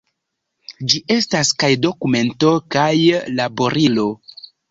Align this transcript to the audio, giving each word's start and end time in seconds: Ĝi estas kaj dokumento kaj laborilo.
Ĝi 0.93 1.01
estas 1.15 1.51
kaj 1.65 1.69
dokumento 1.83 2.53
kaj 2.77 2.89
laborilo. 3.41 4.09